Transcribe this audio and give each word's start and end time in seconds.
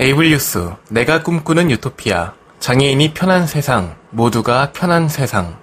에이블뉴스 0.00 0.70
내가 0.90 1.24
꿈꾸는 1.24 1.72
유토피아 1.72 2.34
장애인이 2.60 3.14
편한 3.14 3.48
세상 3.48 3.96
모두가 4.10 4.70
편한 4.72 5.08
세상 5.08 5.56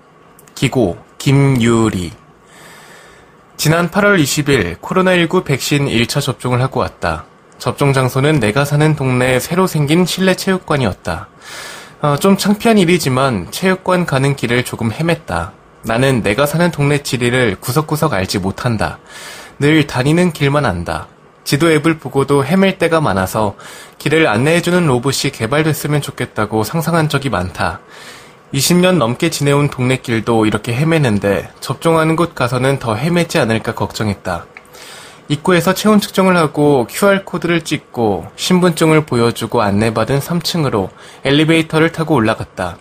기고 0.56 0.98
김유리 1.18 2.12
지난 3.56 3.90
8월 3.90 4.22
20일 4.22 4.80
코로나19 4.82 5.46
백신 5.46 5.88
1차 5.88 6.20
접종을 6.22 6.62
하고 6.62 6.82
왔다. 6.82 7.24
접종 7.58 7.94
장소는 7.94 8.42
내가 8.42 8.66
사는 8.66 8.96
동네에 8.96 9.40
새로 9.40 9.66
생긴 9.66 10.06
실내 10.06 10.36
체육관이었다. 10.36 11.30
어, 12.02 12.18
좀 12.18 12.36
창피한 12.36 12.78
일이지만 12.78 13.48
체육관 13.52 14.06
가는 14.06 14.36
길을 14.36 14.66
조금 14.66 14.92
헤맸다. 14.92 15.52
나는 15.84 16.22
내가 16.22 16.46
사는 16.46 16.70
동네 16.72 17.02
지리를 17.02 17.56
구석구석 17.62 18.14
알지 18.14 18.40
못한다. 18.40 19.00
늘 19.60 19.88
다니는 19.88 20.34
길만 20.34 20.66
안다. 20.66 21.08
지도 21.46 21.72
앱을 21.72 22.00
보고도 22.00 22.44
헤맬 22.44 22.80
때가 22.80 23.00
많아서 23.00 23.56
길을 24.00 24.28
안내해주는 24.28 24.86
로봇이 24.88 25.32
개발됐으면 25.32 26.02
좋겠다고 26.02 26.64
상상한 26.64 27.08
적이 27.08 27.30
많다. 27.30 27.80
20년 28.54 28.98
넘게 28.98 29.30
지내온 29.30 29.70
동네 29.70 29.98
길도 29.98 30.48
이렇게 30.48 30.74
헤매는데 30.74 31.52
접종하는 31.60 32.16
곳 32.16 32.34
가서는 32.34 32.80
더 32.80 32.96
헤매지 32.96 33.38
않을까 33.38 33.76
걱정했다. 33.76 34.48
입구에서 35.28 35.74
체온 35.74 36.00
측정을 36.00 36.36
하고 36.36 36.88
QR코드를 36.90 37.64
찍고 37.64 38.28
신분증을 38.36 39.06
보여주고 39.06 39.62
안내받은 39.62 40.20
3층으로 40.20 40.90
엘리베이터를 41.24 41.92
타고 41.92 42.16
올라갔다. 42.16 42.78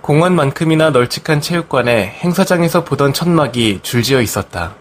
공원만큼이나 0.00 0.90
널찍한 0.90 1.40
체육관에 1.40 2.18
행사장에서 2.22 2.84
보던 2.84 3.12
천막이 3.12 3.80
줄지어 3.82 4.20
있었다. 4.20 4.74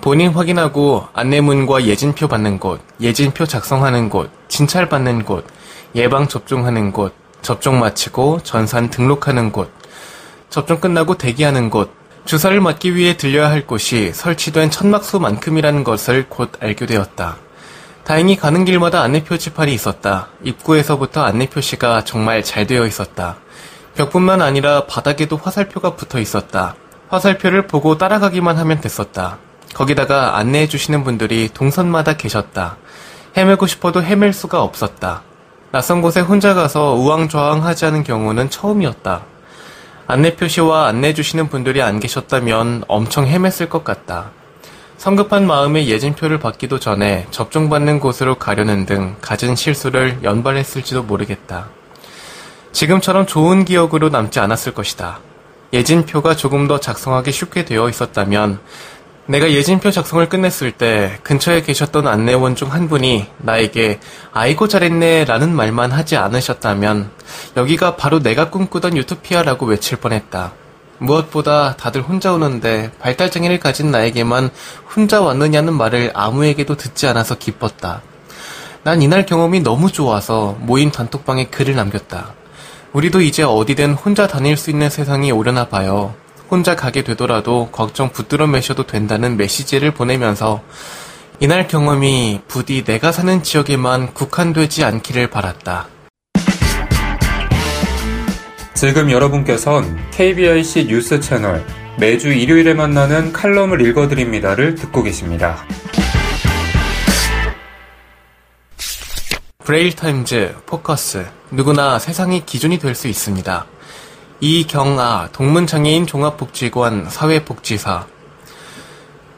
본인 0.00 0.30
확인하고 0.30 1.06
안내문과 1.12 1.84
예진표 1.84 2.28
받는 2.28 2.58
곳, 2.58 2.80
예진표 3.02 3.44
작성하는 3.44 4.08
곳, 4.08 4.30
진찰 4.48 4.88
받는 4.88 5.26
곳, 5.26 5.46
예방 5.94 6.26
접종하는 6.26 6.90
곳, 6.90 7.14
접종 7.42 7.78
마치고 7.78 8.40
전산 8.42 8.88
등록하는 8.88 9.52
곳, 9.52 9.70
접종 10.48 10.80
끝나고 10.80 11.18
대기하는 11.18 11.68
곳, 11.68 11.92
주사를 12.24 12.58
맞기 12.60 12.94
위해 12.94 13.18
들려야 13.18 13.50
할 13.50 13.66
곳이 13.66 14.12
설치된 14.14 14.70
천막수만큼이라는 14.70 15.84
것을 15.84 16.26
곧 16.30 16.52
알게 16.60 16.86
되었다. 16.86 17.36
다행히 18.02 18.36
가는 18.36 18.64
길마다 18.64 19.02
안내 19.02 19.22
표지판이 19.22 19.72
있었다. 19.74 20.28
입구에서부터 20.42 21.22
안내 21.22 21.46
표시가 21.46 22.04
정말 22.04 22.42
잘 22.42 22.66
되어 22.66 22.86
있었다. 22.86 23.36
벽뿐만 23.96 24.40
아니라 24.40 24.86
바닥에도 24.86 25.36
화살표가 25.36 25.94
붙어 25.94 26.18
있었다. 26.20 26.74
화살표를 27.08 27.66
보고 27.66 27.98
따라가기만 27.98 28.56
하면 28.56 28.80
됐었다. 28.80 29.38
거기다가 29.74 30.36
안내해 30.36 30.68
주시는 30.68 31.04
분들이 31.04 31.48
동선마다 31.52 32.16
계셨다. 32.16 32.76
헤매고 33.36 33.66
싶어도 33.66 34.02
헤맬 34.02 34.32
수가 34.32 34.62
없었다. 34.62 35.22
낯선 35.70 36.02
곳에 36.02 36.20
혼자 36.20 36.54
가서 36.54 36.94
우왕좌왕 36.94 37.64
하지 37.64 37.86
않은 37.86 38.02
경우는 38.02 38.50
처음이었다. 38.50 39.22
안내 40.08 40.34
표시와 40.34 40.88
안내해 40.88 41.14
주시는 41.14 41.48
분들이 41.48 41.80
안 41.80 42.00
계셨다면 42.00 42.84
엄청 42.88 43.26
헤맸을 43.26 43.68
것 43.68 43.84
같다. 43.84 44.32
성급한 44.96 45.46
마음에 45.46 45.86
예진표를 45.86 46.40
받기도 46.40 46.80
전에 46.80 47.26
접종받는 47.30 48.00
곳으로 48.00 48.34
가려는 48.34 48.84
등 48.84 49.16
갖은 49.20 49.54
실수를 49.54 50.18
연발했을지도 50.24 51.04
모르겠다. 51.04 51.68
지금처럼 52.72 53.26
좋은 53.26 53.64
기억으로 53.64 54.08
남지 54.08 54.40
않았을 54.40 54.74
것이다. 54.74 55.20
예진표가 55.72 56.34
조금 56.34 56.66
더 56.66 56.80
작성하기 56.80 57.30
쉽게 57.30 57.64
되어 57.64 57.88
있었다면 57.88 58.58
내가 59.26 59.50
예진표 59.52 59.90
작성을 59.92 60.28
끝냈을 60.28 60.72
때 60.72 61.18
근처에 61.22 61.62
계셨던 61.62 62.08
안내원 62.08 62.56
중 62.56 62.70
한 62.70 62.88
분이 62.88 63.26
나에게 63.38 64.00
아이고 64.32 64.68
잘했네 64.68 65.24
라는 65.24 65.54
말만 65.54 65.92
하지 65.92 66.16
않으셨다면 66.16 67.10
여기가 67.56 67.96
바로 67.96 68.20
내가 68.20 68.50
꿈꾸던 68.50 68.96
유토피아라고 68.96 69.66
외칠 69.66 69.98
뻔했다. 69.98 70.52
무엇보다 70.98 71.76
다들 71.76 72.02
혼자 72.02 72.32
오는데 72.32 72.90
발달장애를 72.98 73.58
가진 73.58 73.90
나에게만 73.90 74.50
혼자 74.94 75.20
왔느냐는 75.20 75.72
말을 75.74 76.10
아무에게도 76.14 76.76
듣지 76.76 77.06
않아서 77.06 77.36
기뻤다. 77.36 78.02
난 78.82 79.00
이날 79.02 79.26
경험이 79.26 79.60
너무 79.60 79.90
좋아서 79.90 80.56
모임 80.60 80.90
단톡방에 80.90 81.46
글을 81.46 81.74
남겼다. 81.74 82.34
우리도 82.92 83.20
이제 83.22 83.42
어디든 83.42 83.94
혼자 83.94 84.26
다닐 84.26 84.56
수 84.56 84.70
있는 84.70 84.90
세상이 84.90 85.30
오려나 85.32 85.68
봐요. 85.68 86.14
혼자 86.50 86.74
가게 86.74 87.02
되더라도 87.04 87.68
걱정 87.70 88.10
붙들어 88.10 88.46
매셔도 88.46 88.86
된다는 88.86 89.36
메시지를 89.36 89.92
보내면서 89.92 90.62
이날 91.38 91.68
경험이 91.68 92.40
부디 92.48 92.84
내가 92.84 93.12
사는 93.12 93.42
지역에만 93.42 94.12
국한되지 94.12 94.84
않기를 94.84 95.30
바랐다. 95.30 95.88
지금 98.74 99.10
여러분께선 99.10 100.10
KBIC 100.10 100.86
뉴스 100.86 101.20
채널 101.20 101.64
매주 101.98 102.32
일요일에 102.32 102.74
만나는 102.74 103.32
칼럼을 103.32 103.80
읽어드립니다를 103.86 104.74
듣고 104.74 105.02
계십니다. 105.02 105.64
브레일타임즈, 109.64 110.56
포커스, 110.66 111.26
누구나 111.50 111.98
세상이 111.98 112.44
기준이 112.44 112.78
될 112.78 112.94
수 112.94 113.06
있습니다. 113.06 113.66
이경아 114.42 115.28
동문장애인 115.32 116.06
종합복지관 116.06 117.10
사회복지사 117.10 118.06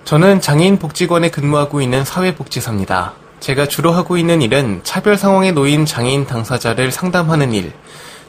저는 0.04 0.40
장애인 0.40 0.78
복지관에 0.78 1.28
근무하고 1.28 1.82
있는 1.82 2.04
사회복지사입니다. 2.04 3.14
제가 3.40 3.66
주로 3.66 3.90
하고 3.90 4.16
있는 4.16 4.42
일은 4.42 4.80
차별 4.84 5.16
상황에 5.16 5.50
놓인 5.50 5.86
장애인 5.86 6.26
당사자를 6.26 6.92
상담하는 6.92 7.52
일, 7.52 7.72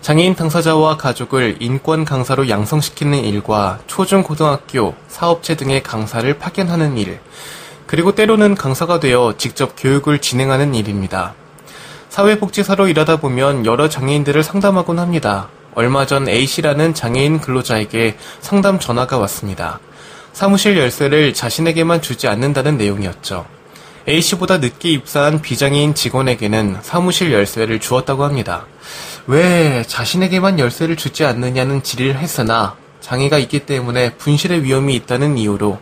장애인 0.01 0.33
당사자와 0.33 0.97
가족을 0.97 1.57
인권 1.59 2.05
강사로 2.05 2.49
양성시키는 2.49 3.23
일과 3.23 3.77
초중고등학교, 3.85 4.95
사업체 5.07 5.55
등의 5.55 5.83
강사를 5.83 6.39
파견하는 6.39 6.97
일, 6.97 7.19
그리고 7.85 8.15
때로는 8.15 8.55
강사가 8.55 8.99
되어 8.99 9.35
직접 9.37 9.75
교육을 9.77 10.21
진행하는 10.21 10.73
일입니다. 10.73 11.35
사회복지사로 12.09 12.87
일하다 12.87 13.17
보면 13.17 13.67
여러 13.67 13.89
장애인들을 13.89 14.41
상담하곤 14.41 14.97
합니다. 14.97 15.49
얼마 15.75 16.05
전 16.05 16.27
A씨라는 16.27 16.93
장애인 16.93 17.41
근로자에게 17.41 18.17
상담 18.41 18.79
전화가 18.79 19.17
왔습니다. 19.19 19.79
사무실 20.31 20.77
열쇠를 20.77 21.33
자신에게만 21.33 22.01
주지 22.01 22.27
않는다는 22.27 22.77
내용이었죠. 22.77 23.45
A씨보다 24.07 24.57
늦게 24.57 24.89
입사한 24.89 25.41
비장애인 25.41 25.95
직원에게는 25.95 26.77
사무실 26.81 27.31
열쇠를 27.31 27.79
주었다고 27.79 28.23
합니다. 28.23 28.65
왜 29.27 29.83
자신에게만 29.87 30.59
열쇠를 30.59 30.97
주지 30.97 31.23
않느냐는 31.23 31.83
질의를 31.83 32.17
했으나 32.17 32.75
장애가 32.99 33.37
있기 33.39 33.59
때문에 33.59 34.15
분실의 34.15 34.63
위험이 34.63 34.95
있다는 34.95 35.37
이유로 35.37 35.79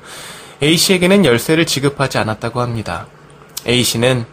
A씨에게는 0.62 1.25
열쇠를 1.25 1.66
지급하지 1.66 2.19
않았다고 2.19 2.62
합니다. 2.62 3.07
A씨는 3.68 4.25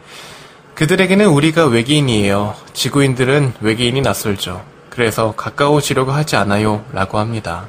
그들에게는 0.75 1.27
우리가 1.27 1.67
외계인이에요. 1.67 2.55
지구인들은 2.73 3.55
외계인이 3.61 4.01
낯설죠. 4.01 4.78
그래서 4.91 5.35
가까워지려고 5.37 6.13
하지 6.13 6.37
않아요. 6.37 6.85
라고 6.93 7.19
합니다. 7.19 7.69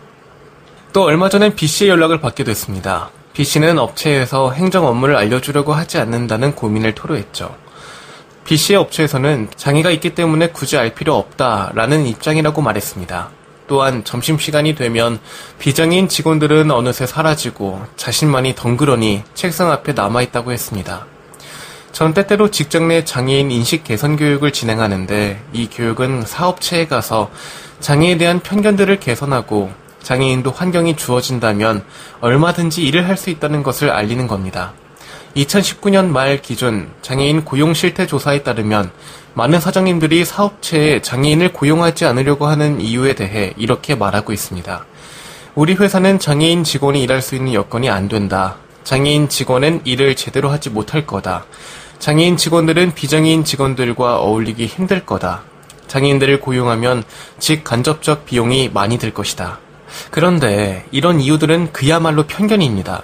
또 0.94 1.04
얼마 1.04 1.30
전엔 1.30 1.56
B씨의 1.56 1.90
연락을 1.90 2.20
받게 2.20 2.44
됐습니다. 2.44 3.10
B씨는 3.34 3.78
업체에서 3.78 4.52
행정 4.52 4.86
업무를 4.86 5.16
알려주려고 5.16 5.74
하지 5.74 5.98
않는다는 5.98 6.56
고민을 6.56 6.96
토로했죠. 6.96 7.56
B씨의 8.46 8.80
업체에서는 8.80 9.50
장애가 9.56 9.92
있기 9.92 10.16
때문에 10.16 10.50
굳이 10.50 10.78
알 10.78 10.96
필요 10.96 11.16
없다라는 11.16 12.08
입장이라고 12.08 12.62
말했습니다. 12.62 13.30
또한 13.68 14.04
점심시간이 14.04 14.74
되면 14.74 15.20
비장애인 15.60 16.10
직원들은 16.10 16.72
어느새 16.72 17.06
사라지고 17.06 17.86
자신만이 17.96 18.56
덩그러니 18.56 19.24
책상 19.36 19.72
앞에 19.72 19.94
남아있다고 19.94 20.52
했습니다. 20.52 21.06
전 22.00 22.14
때때로 22.14 22.50
직장 22.50 22.88
내 22.88 23.04
장애인 23.04 23.52
인식 23.52 23.84
개선 23.84 24.16
교육을 24.16 24.54
진행하는데 24.54 25.44
이 25.52 25.68
교육은 25.68 26.24
사업체에 26.26 26.88
가서 26.88 27.30
장애에 27.82 28.18
대한 28.18 28.40
편견들을 28.40 29.02
개선하고 29.02 29.70
장애인도 30.02 30.50
환경이 30.52 30.96
주어진다면 30.96 31.84
얼마든지 32.22 32.86
일을 32.86 33.06
할 33.06 33.18
수 33.18 33.30
있다는 33.30 33.64
것을 33.64 33.90
알리는 33.90 34.28
겁니다. 34.28 34.72
2019년 35.36 36.06
말 36.06 36.42
기준 36.42 36.90
장애인 37.02 37.44
고용 37.44 37.74
실태 37.74 38.08
조사에 38.08 38.44
따르면 38.44 38.92
많은 39.34 39.60
사장님들이 39.60 40.24
사업체에 40.24 41.02
장애인을 41.02 41.52
고용하지 41.52 42.06
않으려고 42.06 42.48
하는 42.48 42.80
이유에 42.80 43.14
대해 43.16 43.54
이렇게 43.58 43.96
말하고 43.96 44.32
있습니다. 44.32 44.86
우리 45.54 45.74
회사는 45.74 46.20
장애인 46.20 46.64
직원이 46.64 47.04
일할 47.04 47.22
수 47.22 47.36
있는 47.36 47.54
여건이 47.54 47.90
안 47.90 48.08
된다. 48.08 48.56
장애인 48.86 49.28
직원은 49.28 49.82
일을 49.84 50.16
제대로 50.16 50.50
하지 50.50 50.70
못할 50.70 51.06
거다. 51.06 51.46
장애인 52.00 52.38
직원들은 52.38 52.94
비장애인 52.94 53.44
직원들과 53.44 54.20
어울리기 54.20 54.66
힘들 54.66 55.06
거다. 55.06 55.44
장애인들을 55.88 56.40
고용하면 56.40 57.04
직간접적 57.40 58.26
비용이 58.26 58.70
많이 58.74 58.98
들 58.98 59.14
것이다. 59.14 59.60
그런데 60.10 60.86
이런 60.92 61.20
이유들은 61.20 61.74
그야말로 61.74 62.24
편견입니다. 62.24 63.04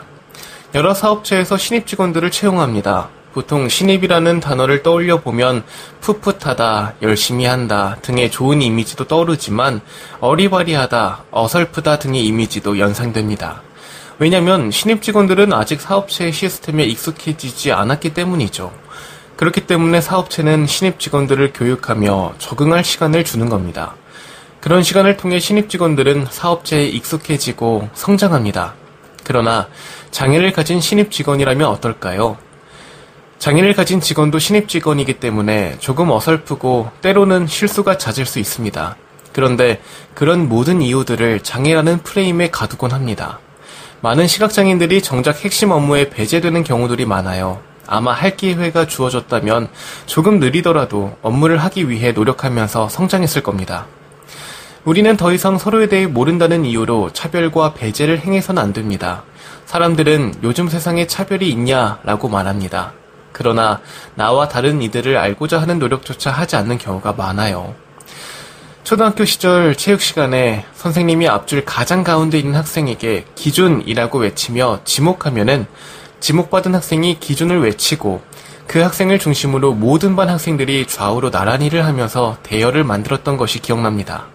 여러 0.75 0.93
사업체에서 0.93 1.57
신입 1.57 1.87
직원들을 1.87 2.31
채용합니다. 2.31 3.09
보통 3.33 3.67
신입이라는 3.67 4.39
단어를 4.39 4.81
떠올려 4.81 5.19
보면 5.19 5.65
풋풋하다, 5.99 6.93
열심히 7.01 7.45
한다 7.45 7.97
등의 8.01 8.31
좋은 8.31 8.61
이미지도 8.61 9.07
떠오르지만 9.09 9.81
어리바리하다, 10.21 11.25
어설프다 11.31 11.99
등의 11.99 12.25
이미지도 12.25 12.79
연상됩니다. 12.79 13.61
왜냐하면 14.19 14.71
신입 14.71 15.01
직원들은 15.01 15.51
아직 15.51 15.81
사업체의 15.81 16.31
시스템에 16.31 16.85
익숙해지지 16.85 17.73
않았기 17.73 18.13
때문이죠. 18.13 18.84
그렇기 19.35 19.67
때문에 19.67 19.99
사업체는 19.99 20.65
신입 20.65 20.99
직원들을 20.99 21.51
교육하며 21.53 22.35
적응할 22.37 22.83
시간을 22.83 23.25
주는 23.25 23.49
겁니다. 23.49 23.95
그런 24.61 24.81
시간을 24.81 25.17
통해 25.17 25.39
신입 25.39 25.69
직원들은 25.69 26.27
사업체에 26.29 26.85
익숙해지고 26.85 27.89
성장합니다. 27.93 28.73
그러나 29.23 29.67
장애를 30.11 30.53
가진 30.53 30.79
신입 30.79 31.11
직원이라면 31.11 31.67
어떨까요? 31.67 32.37
장애를 33.37 33.73
가진 33.73 33.99
직원도 33.99 34.39
신입 34.39 34.69
직원이기 34.69 35.19
때문에 35.19 35.75
조금 35.79 36.09
어설프고 36.09 36.89
때로는 37.01 37.47
실수가 37.47 37.97
잦을 37.97 38.25
수 38.25 38.39
있습니다. 38.39 38.95
그런데 39.33 39.81
그런 40.13 40.47
모든 40.47 40.81
이유들을 40.81 41.41
장애라는 41.41 41.99
프레임에 41.99 42.49
가두곤 42.49 42.91
합니다. 42.91 43.39
많은 43.99 44.27
시각장애인들이 44.27 45.01
정작 45.01 45.43
핵심 45.43 45.71
업무에 45.71 46.09
배제되는 46.09 46.63
경우들이 46.63 47.05
많아요. 47.05 47.59
아마 47.87 48.11
할 48.13 48.35
기회가 48.35 48.87
주어졌다면 48.87 49.69
조금 50.05 50.39
느리더라도 50.39 51.17
업무를 51.21 51.57
하기 51.57 51.89
위해 51.89 52.11
노력하면서 52.11 52.89
성장했을 52.89 53.43
겁니다. 53.43 53.85
우리는 54.83 55.17
더 55.17 55.33
이상 55.33 55.57
서로에 55.57 55.87
대해 55.87 56.05
모른다는 56.05 56.63
이유로 56.63 57.11
차별과 57.11 57.73
배제를 57.73 58.19
행해서는 58.19 58.61
안 58.61 58.71
됩니다. 58.71 59.23
사람들은 59.65 60.35
요즘 60.43 60.69
세상에 60.69 61.07
차별이 61.07 61.49
있냐라고 61.49 62.29
말합니다. 62.29 62.93
그러나 63.31 63.81
나와 64.13 64.47
다른 64.47 64.81
이들을 64.81 65.17
알고자 65.17 65.59
하는 65.59 65.79
노력조차 65.79 66.31
하지 66.31 66.55
않는 66.55 66.77
경우가 66.77 67.13
많아요. 67.13 67.73
초등학교 68.83 69.25
시절 69.25 69.75
체육 69.75 69.99
시간에 69.99 70.63
선생님이 70.75 71.27
앞줄 71.27 71.65
가장 71.65 72.03
가운데 72.03 72.37
있는 72.37 72.55
학생에게 72.55 73.25
기준이라고 73.33 74.19
외치며 74.19 74.81
지목하면은 74.85 75.65
지목받은 76.25 76.73
학생이 76.73 77.19
기준을 77.19 77.61
외치고 77.61 78.19
그 78.65 78.79
학생을 78.79 79.19
중심으로 79.19 79.75
모든 79.75 80.15
반 80.15 80.27
학생들이 80.27 80.87
좌우로 80.87 81.29
나란히를 81.29 81.85
하면서 81.85 82.37
대열을 82.41 82.83
만들었던 82.83 83.37
것이 83.37 83.59
기억납니다. 83.61 84.25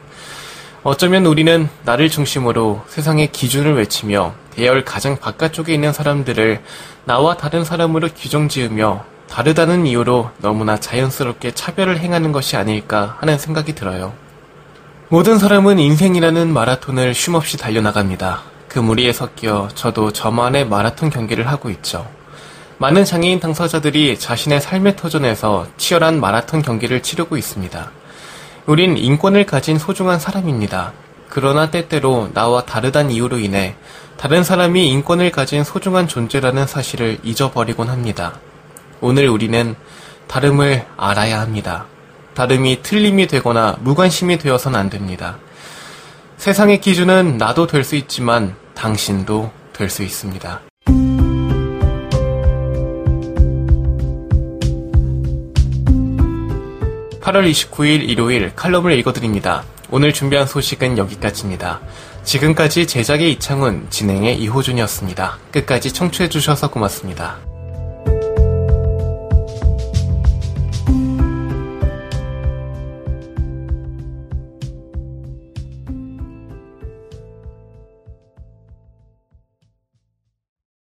어쩌면 0.85 1.27
우리는 1.27 1.69
나를 1.83 2.09
중심으로 2.09 2.85
세상의 2.87 3.33
기준을 3.33 3.75
외치며 3.75 4.35
대열 4.51 4.85
가장 4.85 5.17
바깥쪽에 5.17 5.75
있는 5.75 5.93
사람들을 5.93 6.63
나와 7.07 7.37
다른 7.37 7.65
사람으로 7.65 8.11
규정 8.17 8.49
지으며 8.49 9.05
다르다는 9.29 9.85
이유로 9.85 10.31
너무나 10.39 10.77
자연스럽게 10.77 11.51
차별을 11.51 11.99
행하는 11.99 12.31
것이 12.31 12.57
아닐까 12.57 13.17
하는 13.19 13.37
생각이 13.37 13.75
들어요. 13.75 14.13
모든 15.09 15.41
사람은 15.41 15.81
인생이라는 15.81 16.53
마라톤을 16.53 17.15
쉼없이 17.15 17.57
달려나갑니다. 17.57 18.50
그 18.71 18.79
무리에 18.79 19.13
섞여 19.13 19.69
저도 19.75 20.13
저만의 20.13 20.69
마라톤 20.69 21.11
경기를 21.11 21.49
하고 21.49 21.71
있죠. 21.71 22.07
많은 22.79 23.05
장애인 23.05 23.41
당사자들이 23.41 24.17
자신의 24.17 24.61
삶의 24.61 24.95
터전에서 24.95 25.67
치열한 25.77 26.21
마라톤 26.21 26.63
경기를 26.63 27.03
치르고 27.03 27.37
있습니다. 27.37 27.91
우린 28.67 28.97
인권을 28.97 29.45
가진 29.45 29.77
소중한 29.77 30.21
사람입니다. 30.21 30.93
그러나 31.29 31.71
때때로 31.73 32.31
나와 32.33 32.65
다르단 32.65 33.11
이유로 33.11 33.41
인해 33.41 33.75
다른 34.17 34.45
사람이 34.45 34.89
인권을 34.89 35.33
가진 35.33 35.65
소중한 35.65 36.07
존재라는 36.07 36.69
사실을 36.69 37.19
잊어버리곤 37.25 37.89
합니다. 37.89 38.39
오늘 39.01 39.29
우리는 39.29 39.75
다름을 40.29 40.87
알아야 40.97 41.41
합니다. 41.41 41.87
다름이 42.35 42.83
틀림이 42.83 43.27
되거나 43.27 43.79
무관심이 43.81 44.39
되어선 44.39 44.77
안 44.77 44.89
됩니다. 44.91 45.39
세상의 46.41 46.81
기준은 46.81 47.37
나도 47.37 47.67
될 47.67 47.85
수 47.85 47.97
있지만 47.97 48.57
당신도 48.75 49.53
될 49.75 49.91
수 49.91 50.03
있습니다. 50.03 50.63
8월 57.21 57.51
29일 57.51 58.09
일요일 58.09 58.55
칼럼을 58.57 58.99
읽어드립니다. 58.99 59.65
오늘 59.91 60.15
준비한 60.15 60.47
소식은 60.47 60.97
여기까지입니다. 60.97 61.81
지금까지 62.25 62.87
제작의 62.87 63.33
이창훈, 63.33 63.89
진행의 63.91 64.41
이호준이었습니다. 64.41 65.39
끝까지 65.53 65.93
청취해주셔서 65.93 66.71
고맙습니다. 66.71 67.37